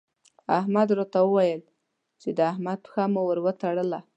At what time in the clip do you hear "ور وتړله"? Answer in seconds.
3.27-3.99